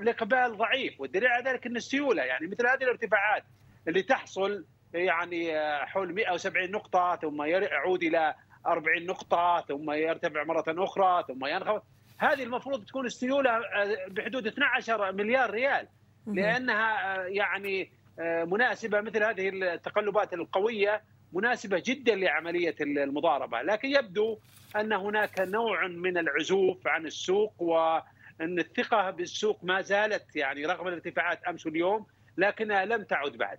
[0.00, 3.44] الإقبال ضعيف والدليل على ذلك إن السيولة يعني مثل هذه الارتفاعات
[3.88, 5.52] اللي تحصل يعني
[5.86, 8.34] حول 170 نقطة ثم يعود إلى
[8.66, 11.82] 40 نقطة ثم يرتفع مرة أخرى ثم ينخفض.
[12.18, 13.60] هذه المفروض تكون السيولة
[14.08, 15.88] بحدود 12 مليار ريال
[16.26, 24.38] لأنها يعني مناسبة مثل هذه التقلبات القوية مناسبة جدا لعملية المضاربة، لكن يبدو
[24.76, 31.44] أن هناك نوع من العزوف عن السوق وأن الثقة بالسوق ما زالت يعني رغم الارتفاعات
[31.44, 33.58] أمس واليوم لكنها لم تعد بعد.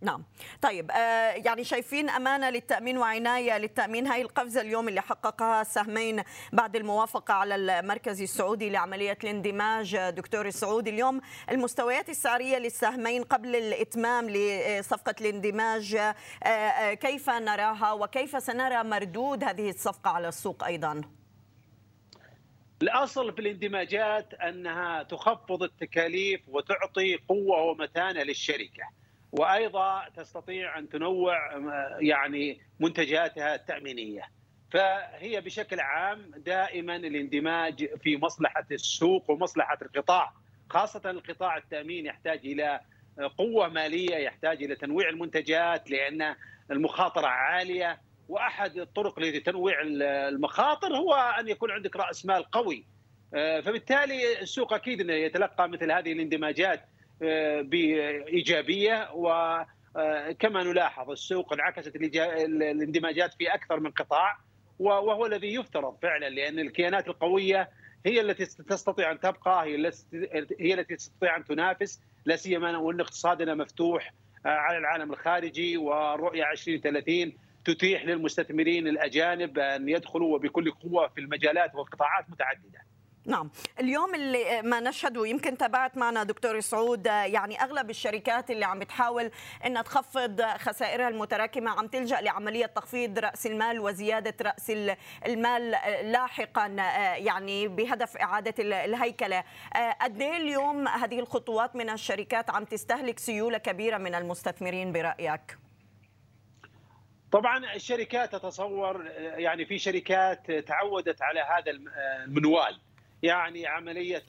[0.00, 0.24] نعم.
[0.62, 4.06] طيب آه يعني شايفين أمانة للتأمين وعناية للتأمين.
[4.06, 9.96] هاي القفزة اليوم اللي حققها السهمين بعد الموافقة على المركز السعودي لعملية الاندماج.
[9.96, 18.42] دكتور السعودي اليوم المستويات السعرية للسهمين قبل الإتمام لصفقة الاندماج آه آه كيف نراها وكيف
[18.42, 21.02] سنرى مردود هذه الصفقة على السوق أيضاً؟
[22.82, 28.84] الأصل في الاندماجات أنها تخفض التكاليف وتعطي قوة ومتانة للشركة.
[29.32, 31.36] وأيضا تستطيع أن تنوع
[32.00, 34.22] يعني منتجاتها التأمينية.
[34.72, 40.32] فهي بشكل عام دائما الاندماج في مصلحة السوق ومصلحة القطاع،
[40.70, 42.80] خاصة القطاع التأمين يحتاج إلى
[43.38, 46.34] قوة مالية، يحتاج إلى تنويع المنتجات لأن
[46.70, 52.84] المخاطرة عالية وأحد الطرق لتنويع المخاطر هو أن يكون عندك رأس مال قوي.
[53.32, 56.88] فبالتالي السوق أكيد إنه يتلقى مثل هذه الاندماجات
[57.62, 64.38] بإيجابية وكما نلاحظ السوق انعكست الاندماجات في أكثر من قطاع
[64.78, 67.70] وهو الذي يفترض فعلا لأن الكيانات القوية
[68.06, 69.64] هي التي تستطيع أن تبقى
[70.60, 74.12] هي التي تستطيع أن تنافس لا سيما وان اقتصادنا مفتوح
[74.44, 77.32] على العالم الخارجي والرؤية 2030
[77.64, 82.78] تتيح للمستثمرين الأجانب أن يدخلوا وبكل قوة في المجالات والقطاعات متعددة.
[83.26, 83.50] نعم.
[83.80, 89.30] اليوم اللي ما نشهده يمكن تابعت معنا دكتور سعود يعني أغلب الشركات اللي عم بتحاول
[89.66, 94.72] إنها تخفض خسائرها المتراكمة عم تلجأ لعملية تخفيض رأس المال وزيادة رأس
[95.26, 95.70] المال
[96.12, 96.66] لاحقا
[97.16, 99.44] يعني بهدف إعادة الهيكلة.
[100.00, 105.58] قد اليوم هذه الخطوات من الشركات عم تستهلك سيولة كبيرة من المستثمرين برأيك؟
[107.32, 112.80] طبعا الشركات تتصور يعني في شركات تعودت على هذا المنوال.
[113.22, 114.22] يعني عملية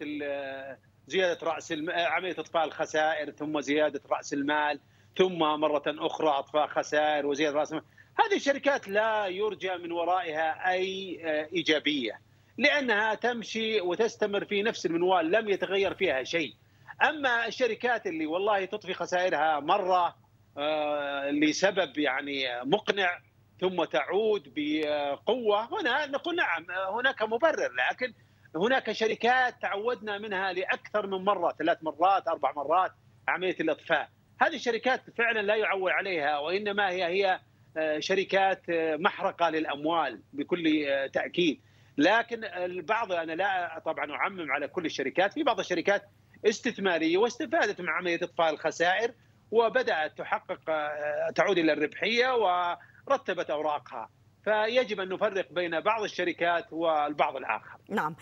[1.08, 4.80] زيادة رأس عملية إطفاء الخسائر ثم زيادة رأس المال
[5.18, 7.86] ثم مرة أخرى إطفاء خسائر وزيادة رأس المال.
[8.20, 11.20] هذه الشركات لا يرجى من ورائها أي
[11.54, 12.20] إيجابية
[12.58, 16.54] لأنها تمشي وتستمر في نفس المنوال لم يتغير فيها شيء.
[17.04, 20.16] أما الشركات اللي والله تطفي خسائرها مرة
[21.32, 23.20] لسبب يعني مقنع
[23.62, 28.14] ثم تعود بقوة هنا نقول نعم هناك مبرر لكن
[28.56, 32.92] هناك شركات تعودنا منها لأكثر من مرة ثلاث مرات أربع مرات
[33.28, 34.10] عملية الإطفاء.
[34.42, 37.40] هذه الشركات فعلا لا يعول عليها وإنما هي هي
[38.00, 38.62] شركات
[39.00, 41.62] محرقة للأموال بكل تأكيد.
[41.98, 46.04] لكن البعض أنا لا طبعا أعمم على كل الشركات في بعض الشركات
[46.46, 49.14] استثمارية واستفادت من عملية إطفاء الخسائر
[49.52, 50.60] وبدأت تحقق
[51.36, 52.36] تعود إلى الربحية
[53.08, 54.10] ورتبت أوراقها.
[54.48, 57.78] فيجب أن نفرق بين بعض الشركات والبعض الآخر.
[57.90, 58.16] نعم،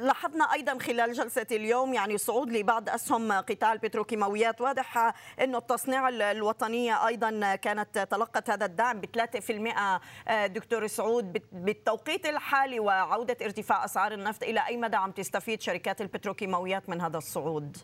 [0.00, 7.06] لاحظنا أيضا خلال جلسة اليوم يعني صعود لبعض أسهم قطاع البتروكيماويات، واضح انه التصنيع الوطنيه
[7.06, 14.42] أيضا كانت تلقت هذا الدعم ب 3% دكتور سعود بالتوقيت الحالي وعودة ارتفاع أسعار النفط
[14.42, 17.76] إلى أي مدى عم تستفيد شركات البتروكيماويات من هذا الصعود؟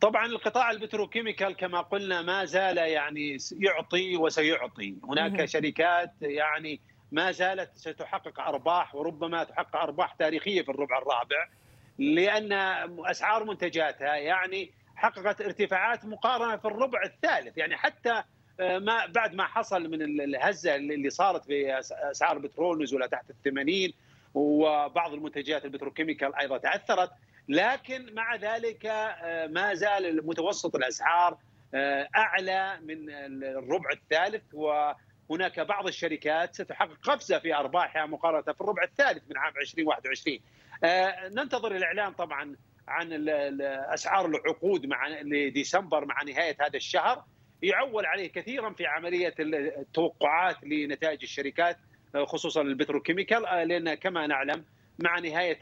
[0.00, 5.44] طبعا القطاع البتروكيميكال كما قلنا ما زال يعني يعطي وسيعطي هناك.
[5.44, 6.80] شركات يعني
[7.12, 11.48] ما زالت ستحقق أرباح وربما تحقق أرباح تاريخية في الربع الرابع
[11.98, 12.52] لأن
[13.06, 18.22] أسعار منتجاتها يعني حققت ارتفاعات مقارنة في الربع الثالث يعني حتى
[18.60, 21.78] ما بعد ما حصل من الهزة اللي صارت في
[22.10, 23.92] أسعار البترول نزولها تحت ال 80
[24.34, 27.10] وبعض المنتجات البتروكيميكال أيضا تعثرت
[27.50, 28.86] لكن مع ذلك
[29.50, 31.38] ما زال متوسط الأسعار
[32.16, 33.10] أعلى من
[33.44, 39.52] الربع الثالث وهناك بعض الشركات ستحقق قفزة في أرباحها مقارنة في الربع الثالث من عام
[39.60, 40.38] 2021
[41.34, 42.56] ننتظر الإعلان طبعا
[42.88, 43.28] عن
[43.94, 47.24] أسعار العقود مع لديسمبر مع نهاية هذا الشهر.
[47.62, 51.76] يعول عليه كثيرا في عملية التوقعات لنتائج الشركات
[52.24, 54.64] خصوصا البتروكيميكال لأن كما نعلم
[54.98, 55.58] مع نهاية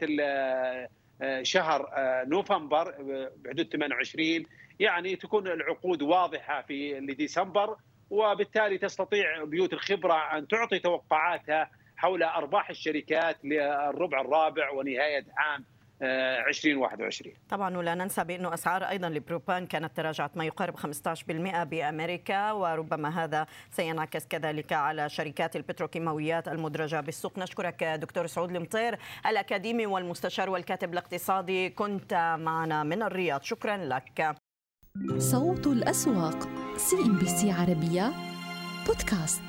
[1.41, 1.89] شهر
[2.25, 2.91] نوفمبر
[3.37, 4.45] بحدود 28
[4.79, 7.77] يعني تكون العقود واضحة في لديسمبر
[8.09, 15.65] وبالتالي تستطيع بيوت الخبرة أن تعطي توقعاتها حول أرباح الشركات للربع الرابع ونهاية عام.
[16.01, 23.23] 2021 طبعا ولا ننسى بأنه أسعار أيضا لبروبان كانت تراجعت ما يقارب 15% بأمريكا وربما
[23.23, 27.39] هذا سينعكس كذلك على شركات البتروكيماويات المدرجة بالسوق.
[27.39, 31.69] نشكرك دكتور سعود المطير الأكاديمي والمستشار والكاتب الاقتصادي.
[31.69, 33.41] كنت معنا من الرياض.
[33.41, 34.35] شكرا لك.
[35.17, 38.11] صوت الأسواق CNBC عربية
[38.87, 39.48] بودكاست.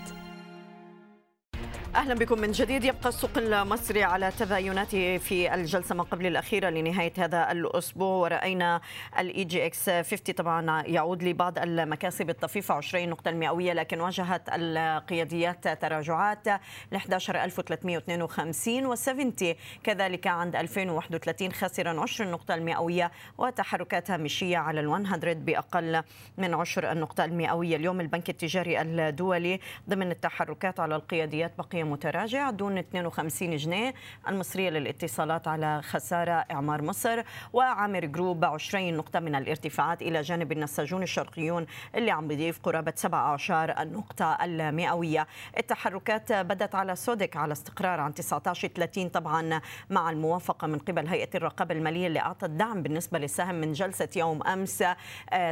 [1.96, 2.84] أهلا بكم من جديد.
[2.84, 8.16] يبقى السوق المصري على تبايناته في الجلسة ما قبل الأخيرة لنهاية هذا الأسبوع.
[8.16, 8.80] ورأينا
[9.18, 16.48] ال EGX 50 طبعا يعود لبعض المكاسب الطفيفة 20 نقطة المئوية لكن واجهت القياديات تراجعات
[16.92, 19.44] ل 11352 و70
[19.84, 26.02] كذلك عند 2031 خاسرا 20 نقطة المئوية وتحركات هامشية على ال 100 بأقل
[26.38, 27.76] من 10 النقطه المئوية.
[27.76, 33.94] اليوم البنك التجاري الدولي ضمن التحركات على القياديات بقي متراجع دون 52 جنيه.
[34.28, 41.02] المصرية للاتصالات على خسارة إعمار مصر وعامر جروب 20 نقطة من الارتفاعات إلى جانب النساجون
[41.02, 45.26] الشرقيون اللي عم بيضيف قرابة 17 النقطة المئوية.
[45.58, 51.30] التحركات بدت على سودك على استقرار عن 19 30 طبعا مع الموافقة من قبل هيئة
[51.34, 54.84] الرقابة المالية اللي أعطت دعم بالنسبة للسهم من جلسة يوم أمس.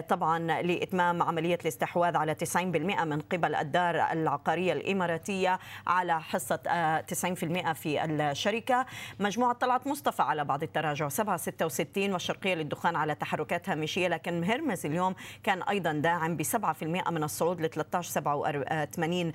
[0.08, 2.56] طبعا لإتمام عملية الاستحواذ على 90%
[3.04, 6.57] من قبل الدار العقارية الإماراتية على حصة
[7.00, 8.87] 90% في الشركة.
[9.20, 11.09] مجموعة طلعت مصطفى على بعض التراجع.
[11.09, 17.24] 7.66 والشرقية للدخان على تحركات هامشية لكن هرمز اليوم كان أيضا داعم ب 7% من
[17.24, 19.33] الصعود ل 13.87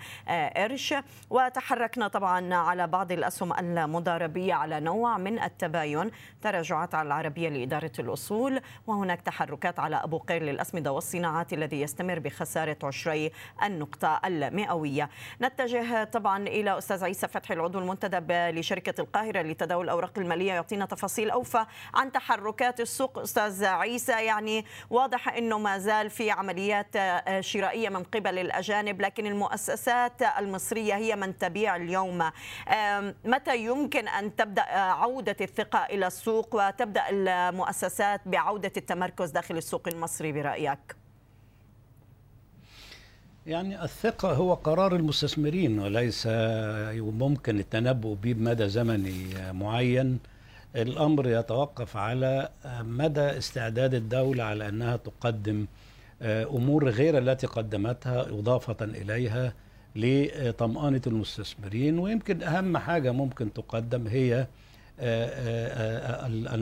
[0.58, 0.94] قرش.
[1.30, 6.12] وتحركنا طبعا على بعض الأسهم المضاربية على نوع من التباين.
[6.42, 8.62] تراجعات على العربية لإدارة الأصول.
[8.88, 13.32] وهناك تحركات على أبو قير للأسمدة والصناعات الذي يستمر بخسارة عشري
[13.64, 15.10] النقطة المئوية.
[15.42, 21.30] نتجه طبعا إلى أستاذ عيسى فتحي العضو المنتدب لشركة القاهرة لتداول الأوراق المالية يعطينا تفاصيل
[21.30, 26.96] أوفى عن تحركات السوق أستاذ عيسى يعني واضح أنه ما زال في عمليات
[27.40, 32.32] شرائية من قبل الأجانب لكن المؤسسات المصرية هي من تبيع اليوم
[33.26, 40.32] متى يمكن أن تبدأ عودة الثقة إلى السوق وتبدأ المؤسسات بعودة التمركز داخل السوق المصري
[40.32, 41.03] برأيك؟
[43.48, 46.28] يعني الثقة هو قرار المستثمرين وليس
[46.98, 50.20] ممكن التنبؤ به بمدى زمني معين.
[50.76, 52.50] الأمر يتوقف على
[52.82, 55.66] مدى استعداد الدولة على أنها تقدم
[56.22, 59.54] أمور غير التي قدمتها إضافة إليها
[59.96, 62.00] لطمأنة المستثمرين.
[62.00, 64.48] ويمكن أهم حاجة ممكن تقدم هي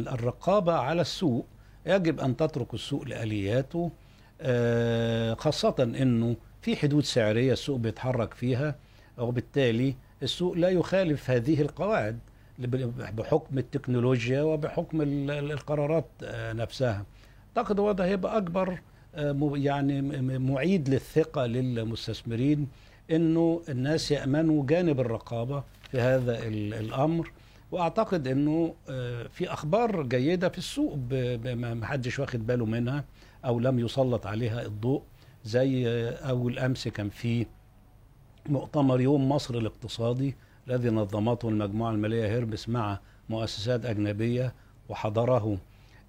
[0.08, 1.46] الرقابة على السوق.
[1.86, 3.91] يجب أن تترك السوق لآلياته
[5.36, 8.76] خاصة أنه في حدود سعرية السوق بيتحرك فيها
[9.17, 12.19] وبالتالي السوق لا يخالف هذه القواعد
[13.17, 17.06] بحكم التكنولوجيا وبحكم القرارات نفسها.
[17.58, 18.80] أعتقد هو ده هيبقى أكبر
[19.56, 20.02] يعني
[20.39, 22.67] معيد للثقة للمستثمرين
[23.12, 27.32] إنه الناس يأمنوا جانب الرقابة في هذا الأمر.
[27.71, 28.74] وأعتقد إنه
[29.30, 30.97] في أخبار جيدة في السوق
[31.56, 33.04] ما حدش واخد باله منها
[33.45, 35.02] أو لم يسلط عليها الضوء.
[35.46, 37.46] زي أول أمس كان في
[38.50, 40.36] مؤتمر يوم مصر الاقتصادي
[40.68, 43.00] الذي نظمته المجموعة المالية هيربس مع
[43.30, 44.54] مؤسسات أجنبية
[44.90, 45.58] وحضره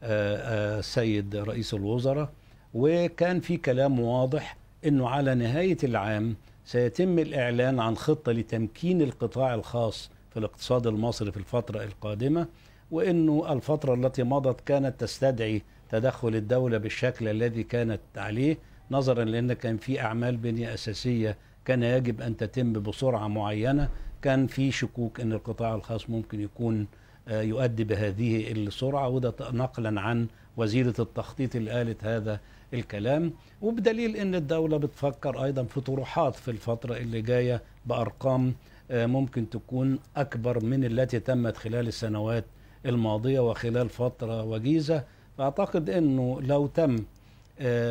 [0.03, 2.31] السيد رئيس الوزراء.
[2.75, 10.11] وكان في كلام واضح إنه على نهاية العام سيتم الإعلان عن خطة لتمكين القطاع الخاص
[10.31, 12.47] في الاقتصاد المصري في الفترة القادمة
[12.91, 18.59] وإنه الفترة التي مضت كانت تستدعي تدخل الدولة بالشكل الذي كانت عليه
[18.93, 23.89] نظرا لأن كان في أعمال بنية أساسية كان يجب أن تتم بسرعة معينة
[24.23, 26.87] كان في شكوك إن القطاع الخاص ممكن يكون
[27.31, 29.09] يؤدي بهذه السرعة.
[29.09, 30.27] وده نقلا عن
[30.57, 32.41] وزيرة التخطيط اللي قالت هذا
[32.75, 33.33] الكلام.
[33.63, 38.55] وبدليل إن الدولة بتفكر أيضا في طروحات في الفترة اللي جاية بأرقام
[38.91, 42.45] ممكن تكون أكبر من التي تمت خلال السنوات
[42.87, 45.05] الماضية وخلال فترة وجيزة.
[45.39, 46.97] فأعتقد إنه لو تم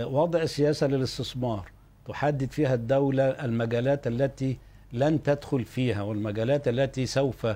[0.06, 1.72] وضع سياسه للاستثمار
[2.08, 4.58] تحدد فيها الدولة المجالات التي
[4.94, 7.48] لن تدخل فيها والمجالات التي سوف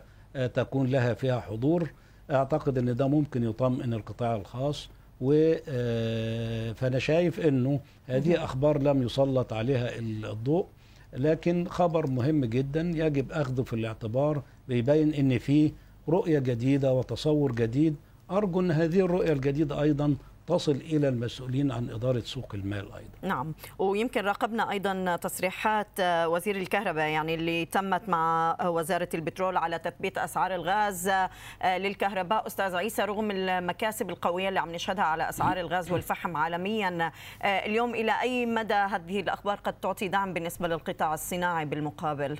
[0.53, 1.89] تكون لها فيها حضور.
[2.31, 4.89] أعتقد إن ده ممكن يطمئن القطاع الخاص
[5.21, 10.65] و آه، فأنا شايف إنه هذه أخبار لم يسلط عليها الضوء
[11.13, 15.71] لكن خبر مهم جدا يجب أخذه في الاعتبار بيبين إن في
[16.09, 17.95] رؤية جديدة وتصور جديد.
[18.31, 20.15] أرجو إن هذه الرؤية الجديدة أيضا
[20.47, 23.17] تصل إلى المسؤولين عن إدارة سوق المال أيضا.
[23.21, 30.17] نعم ويمكن راقبنا أيضا تصريحات وزير الكهرباء يعني اللي تمت مع وزارة البترول على تثبيت
[30.17, 31.11] أسعار الغاز
[31.65, 37.11] للكهرباء أستاذ عيسى رغم المكاسب القوية اللي عم نشهدها على أسعار الغاز والفحم عالميا
[37.43, 42.39] اليوم إلى أي مدى هذه الأخبار قد تعطي دعم بالنسبة للقطاع الصناعي بالمقابل؟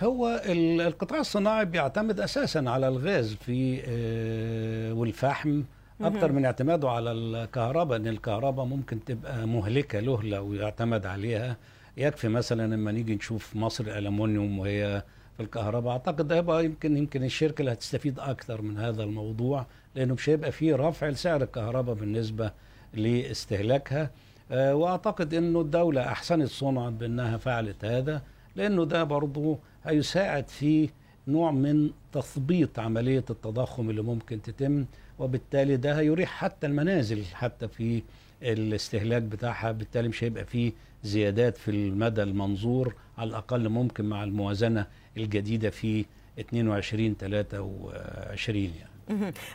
[0.00, 5.62] هو القطاع الصناعي بيعتمد أساسا على الغاز في آه، والفحم
[6.00, 11.56] أكثر من اعتماده على الكهرباء إن الكهرباء ممكن تبقى مهلكة له لو يعتمد عليها.
[11.96, 15.02] يكفي مثلا لما نيجي نشوف مصر الالومنيوم وهي
[15.36, 20.28] في الكهرباء أعتقد هيبقى يمكن يمكن الشركة اللي هتستفيد أكثر من هذا الموضوع لأنه مش
[20.28, 22.52] هيبقى فيه رفع لسعر الكهرباء بالنسبة
[22.94, 24.10] لاستهلاكها.
[24.52, 28.22] آه، وأعتقد إنه الدولة أحسنت صنعا بأنها فعلت هذا.
[28.56, 30.88] لأنه ده برضه هيساعد في
[31.28, 34.84] نوع من تثبيط عملية التضخم اللي ممكن تتم
[35.18, 38.02] وبالتالي ده هيريح حتى المنازل حتى في
[38.42, 39.72] الاستهلاك بتاعها.
[39.72, 40.72] بالتالي مش هيبقى فيه
[41.04, 44.86] زيادات في المدى المنظور على الأقل ممكن مع الموازنة
[45.16, 46.04] الجديدة في
[46.40, 48.91] 22 23 يعني.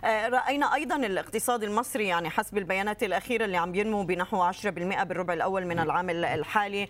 [0.04, 5.34] آه، رأينا أيضا الاقتصاد المصري يعني حسب البيانات الأخيرة اللي عم ينمو بنحو 10% بالربع
[5.34, 6.88] الأول من العام الحالي.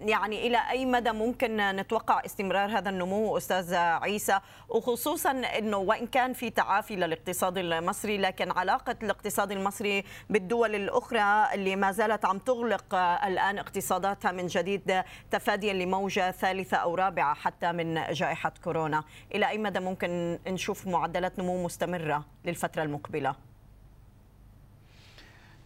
[0.00, 6.32] يعني إلى أي مدى ممكن نتوقع استمرار هذا النمو أستاذ عيسى؟ وخصوصا أنه وإن كان
[6.32, 12.94] في تعافي للاقتصاد المصري لكن علاقة الاقتصاد المصري بالدول الأخرى اللي ما زالت عم تغلق
[12.94, 19.04] الآن اقتصاداتها من جديد تفاديا لموجة ثالثة أو رابعة حتى من جائحة كورونا.
[19.34, 23.34] إلى أي مدى ممكن نشوف معدلات نمو مستمرة للفترة المقبلة؟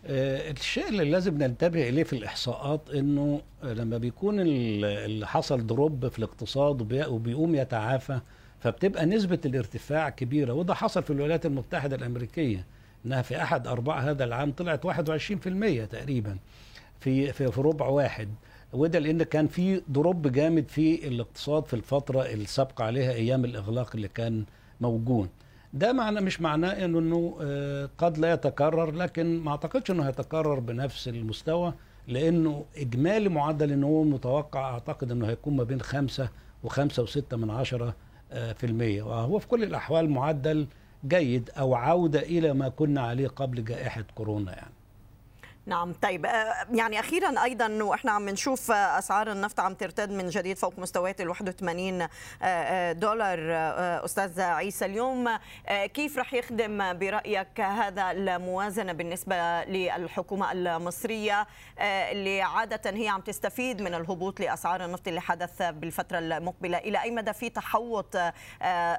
[0.06, 6.18] آه، الشيء اللي لازم ننتبه إليه في الإحصاءات إنه لما بيكون اللي حصل دروب في
[6.18, 8.20] الاقتصاد وبيقوم يتعافى
[8.60, 12.66] فبتبقى نسبة الارتفاع كبيرة وده حصل في الولايات المتحدة الأمريكية
[13.06, 14.90] إنها في أحد أرباع هذا العام طلعت 21%
[15.90, 16.36] تقريبا
[17.00, 18.28] في في, في ربع واحد.
[18.72, 24.08] وده لأن كان في دروب جامد في الاقتصاد في الفترة السابقة عليها أيام الإغلاق اللي
[24.08, 24.44] كان
[24.80, 25.28] موجود.
[25.72, 30.58] ده معنى مش معناه انه إنه آه، قد لا يتكرر لكن ما أعتقدش إنه هيتكرر
[30.60, 31.74] بنفس المستوى
[32.08, 36.28] لأنه إجمالي معدل النمو المتوقع أعتقد إنه هيكون ما بين خمسة
[36.64, 37.94] وخمسة وستة من عشرة
[38.32, 39.02] آه، في المية.
[39.02, 40.66] وهو في كل الأحوال معدل
[41.06, 44.72] جيد أو عودة إلى ما كنا عليه قبل جائحة كورونا يعني.
[45.66, 50.56] نعم طيب آه، يعني أخيرا أيضا وإحنا عم نشوف أسعار النفط عم ترتد من جديد
[50.56, 52.08] فوق مستويات ال 81 آه،
[52.42, 53.38] آه، دولار
[54.04, 55.38] أستاذ عيسى اليوم.
[55.94, 61.46] كيف رح يخدم برأيك هذا الموازنة بالنسبة للحكومة المصرية
[61.80, 67.10] اللي عادة هي عم تستفيد من الهبوط لأسعار النفط اللي حدث بالفترة المقبلة؟ إلى أي
[67.10, 68.16] مدى في تحوط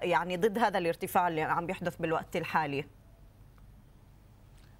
[0.02, 3.03] يعني ضد هذا الارتفاع اللي عم بيحدث بالوقت الحالي؟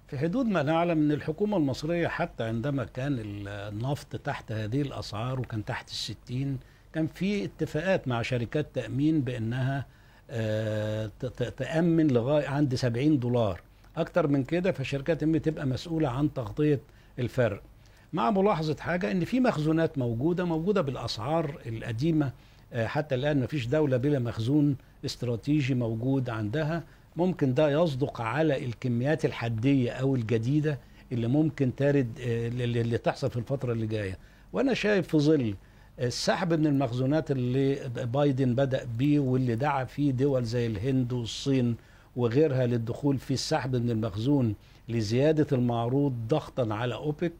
[0.08, 5.64] في حدود ما نعلم إن الحكومة المصرية حتى عندما كان النفط تحت هذه الأسعار وكان
[5.64, 6.58] تحت الستين
[6.92, 9.86] كان في اتفاقات مع شركات تأمين بأنها
[10.30, 11.10] آه،
[11.56, 13.60] تأمن لغاية عند 70 دولار.
[13.96, 16.80] أكتر من كده فشركات التامين تبقى مسؤولة عن تغطية
[17.18, 17.62] الفرق.
[18.12, 22.32] مع ملاحظة حاجة إن في مخزونات موجودة موجودة بالأسعار القديمة
[22.72, 26.82] آه، حتى الآن ما فيش دولة بلا مخزون استراتيجي موجود عندها.
[27.16, 30.78] ممكن ده يصدق على الكميات الحدية أو الجديدة
[31.12, 34.18] اللي ممكن ترد آه، اللي تحصل في الفترة اللي جاية.
[34.52, 35.54] وأنا شايف في ظل
[36.00, 41.76] السحب من المخزونات اللي بايدن بدأ بيه واللي دعا فيه دول زي الهند والصين
[42.16, 44.54] وغيرها للدخول في السحب من المخزون
[44.88, 47.32] لزيادة المعروض ضغطا على أوبك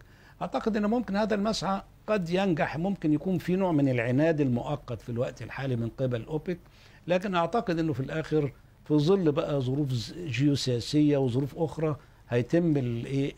[0.43, 2.77] أعتقد أن ممكن هذا المسعى قد ينجح.
[2.79, 6.59] ممكن يكون في نوع من العناد المؤقت في الوقت الحالي من قبل أوبك
[7.09, 8.53] لكن أعتقد أنه في الآخر
[8.85, 11.97] في ظل بقى ظروف جيوسياسية وظروف أخرى
[12.29, 13.33] هيتم الايه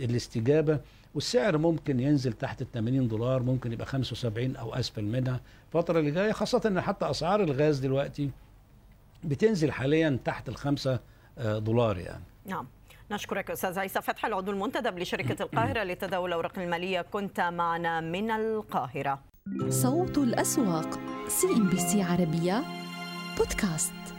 [0.00, 0.80] الاستجابة.
[1.14, 5.40] والسعر ممكن ينزل تحت ال 80 دولار ممكن يبقى 75 أو أسفل منها.
[5.66, 8.30] الفترة اللي جاية خاصة إن حتى أسعار الغاز دلوقتي
[9.24, 11.00] بتنزل حاليا تحت ال 5
[11.38, 12.22] آه، دولار يعني.
[12.46, 12.66] نعم.
[13.10, 17.00] نشكرك أستاذ عيسى فتح العضو المنتدب لشركة القاهرة لتداول الاوراق المالية.
[17.00, 19.18] كنت معنا من القاهرة.
[19.68, 22.62] صوت الأسواق CNBC عربية
[23.38, 24.15] بودكاست.